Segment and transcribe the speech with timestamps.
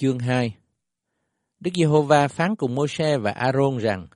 [0.00, 0.56] Chương 2
[1.60, 4.06] Đức Giê-hô-va phán cùng Môi-se và A-rôn rằng,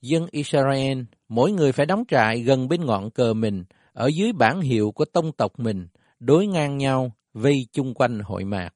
[0.00, 0.98] Dân Israel,
[1.28, 5.04] mỗi người phải đóng trại gần bên ngọn cờ mình, ở dưới bản hiệu của
[5.04, 5.88] tông tộc mình,
[6.20, 8.70] đối ngang nhau, vây chung quanh hội mạc.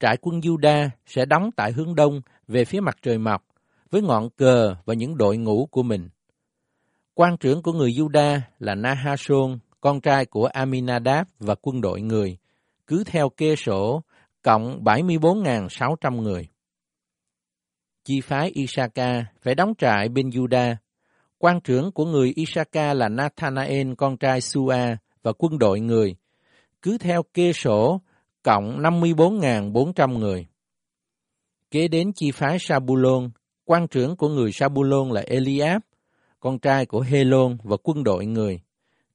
[0.00, 3.44] Trại quân Juda sẽ đóng tại hướng đông về phía mặt trời mọc,
[3.90, 6.08] với ngọn cờ và những đội ngũ của mình.
[7.14, 12.38] Quan trưởng của người Juda là Nahashon, con trai của Aminadab và quân đội người,
[12.86, 14.02] cứ theo kê sổ,
[14.42, 16.48] cộng 74.600 người.
[18.04, 20.74] Chi phái Isaka phải đóng trại bên Juda.
[21.38, 24.74] Quan trưởng của người Isaka là Nathanael, con trai Sua
[25.22, 26.16] và quân đội người,
[26.82, 28.00] cứ theo kê sổ,
[28.42, 30.46] cộng 54.400 người.
[31.70, 33.30] Kế đến chi phái Sabulon,
[33.64, 35.82] quan trưởng của người Sabulon là Eliab,
[36.40, 38.60] con trai của Helon và quân đội người,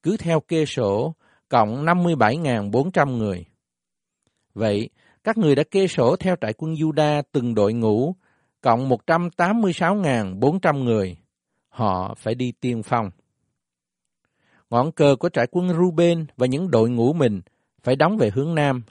[0.04, 1.16] cứ theo kê sổ,
[1.50, 3.46] cộng 57.400 người.
[4.54, 4.90] Vậy,
[5.24, 8.16] các người đã kê sổ theo trại quân Juda từng đội ngũ,
[8.62, 11.18] cộng 186.400 người.
[11.70, 13.10] Họ phải đi tiên phong.
[14.70, 17.42] Ngọn cờ của trại quân Ruben và những đội ngũ mình
[17.84, 18.84] phải đóng về hướng Nam.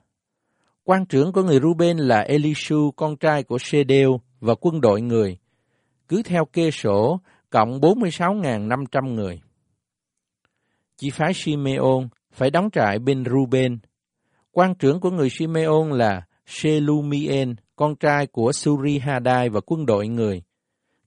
[0.84, 5.38] Quan trưởng của người Ruben là Elishu, con trai của Sedeo và quân đội người.
[6.08, 9.40] Cứ theo kê sổ, cộng 46.500 người.
[10.96, 13.78] Chi phái Simeon phải đóng trại bên Ruben.
[14.52, 20.42] Quan trưởng của người Simeon là Shelumien, con trai của Surihadai và quân đội người.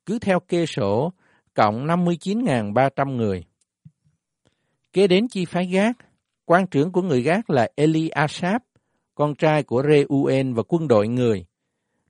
[0.05, 1.13] Cứ theo kê sổ,
[1.53, 3.43] cộng 59.300 người.
[4.93, 5.97] Kế đến chi phái Gác,
[6.45, 8.63] quan trưởng của người Gác là Eli Asap,
[9.15, 11.45] con trai của Reuen và quân đội người.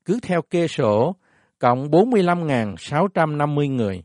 [0.06, 1.16] Cứ theo kê sổ,
[1.60, 4.04] cộng 45.650 người.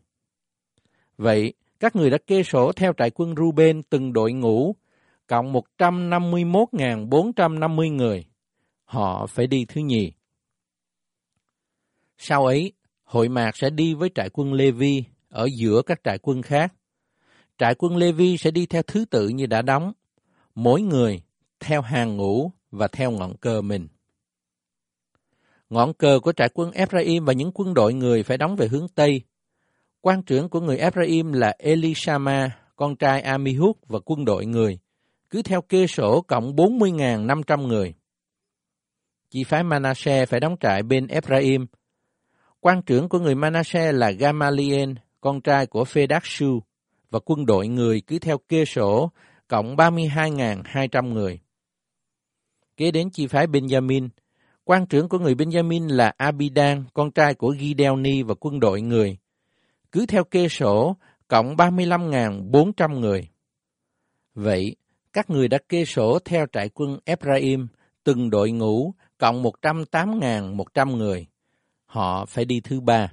[1.17, 4.77] Vậy, các người đã kê sổ theo trại quân Ruben từng đội ngũ,
[5.31, 8.25] cộng 151.450 người.
[8.85, 10.13] Họ phải đi thứ nhì.
[12.19, 16.43] Sau ấy, hội mạc sẽ đi với trại quân Levi ở giữa các trại quân
[16.43, 16.75] khác.
[17.59, 19.93] Trại quân Levi sẽ đi theo thứ tự như đã đóng,
[20.55, 21.23] mỗi người
[21.61, 23.89] theo hàng ngũ và theo ngọn cờ mình.
[25.71, 28.89] Ngọn cờ của trại quân Ephraim và những quân đội người phải đóng về hướng
[28.89, 29.23] Tây.
[30.01, 34.79] Quan trưởng của người Ephraim là Elishama, con trai Amihud và quân đội người,
[35.31, 37.95] cứ theo kê sổ cộng 40.500 người.
[39.31, 41.67] Chi phái Manasseh phải đóng trại bên Ephraim.
[42.61, 46.63] Quan trưởng của người Manasseh là Gamaliel, con trai của Phedakshu,
[47.11, 49.11] và quân đội người cứ theo kê sổ
[49.49, 51.41] cộng 32.200 người.
[52.77, 54.09] Kế đến chi phái Benjamin,
[54.65, 59.19] quan trưởng của người Benjamin là Abidan, con trai của Gideoni và quân đội người.
[59.93, 60.97] Cứ theo kê sổ,
[61.29, 63.29] cộng 35.400 người.
[64.35, 64.77] Vậy,
[65.13, 67.69] các người đã kê sổ theo trại quân Ephraim,
[68.05, 71.27] từng đội ngũ, cộng 108.100 người.
[71.85, 73.13] Họ phải đi thứ ba.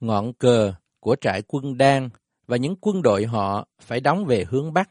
[0.00, 2.08] Ngọn cờ của trại quân Đan
[2.46, 4.90] và những quân đội họ phải đóng về hướng Bắc.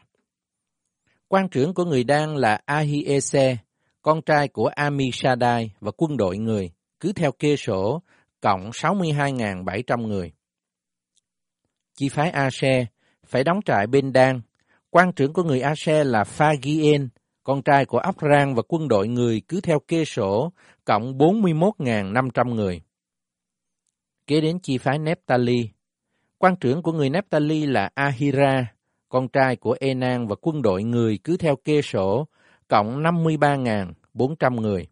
[1.28, 3.58] Quan trưởng của người Đan là Ahiese,
[4.02, 8.02] con trai của Amishadai và quân đội người, cứ theo kê sổ,
[8.42, 10.32] cộng 62.700 người.
[11.96, 12.86] Chi phái Ase
[13.26, 14.42] phải đóng trại bên Đan.
[14.96, 17.10] Quan trưởng của người Ase là Phagien,
[17.44, 20.52] con trai của Rang và quân đội người cứ theo kê sổ,
[20.86, 22.82] cộng 41.500 người.
[24.28, 25.70] Kế đến chi phái Nephtali.
[26.38, 28.74] Quan trưởng của người Nephtali là Ahira,
[29.10, 32.28] con trai của Enan và quân đội người cứ theo kê sổ,
[32.68, 34.88] cộng 53.400 người.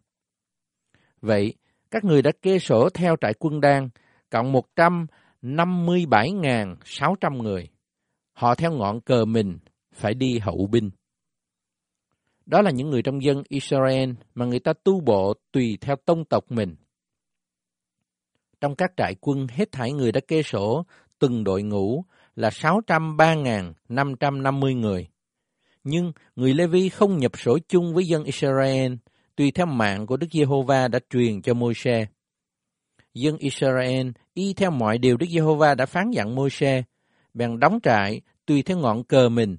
[1.20, 1.54] Vậy,
[1.90, 3.88] các người đã kê sổ theo trại quân đan,
[4.30, 4.52] cộng
[5.42, 7.68] 157.600 người.
[8.32, 9.58] Họ theo ngọn cờ mình
[9.94, 10.90] phải đi hậu binh.
[12.46, 16.24] Đó là những người trong dân Israel mà người ta tu bộ tùy theo tông
[16.24, 16.76] tộc mình.
[18.60, 20.84] Trong các trại quân hết thảy người đã kê sổ
[21.18, 22.04] từng đội ngũ
[22.36, 25.08] là 603.550 người.
[25.84, 28.92] Nhưng người Levi không nhập sổ chung với dân Israel,
[29.36, 32.06] tùy theo mạng của Đức Giê-hô-va đã truyền cho Môi-se.
[33.14, 36.82] Dân Israel y theo mọi điều Đức Giê-hô-va đã phán dặn Môi-se,
[37.34, 39.56] bèn đóng trại tùy theo ngọn cờ mình,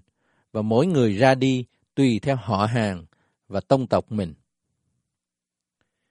[0.55, 1.65] và mỗi người ra đi
[1.95, 3.05] tùy theo họ hàng
[3.47, 4.33] và tông tộc mình.